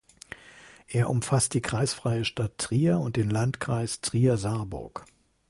[0.87, 5.05] Er umfasst die kreisfreie Stadt Trier und den Landkreis Trier-Saarburg.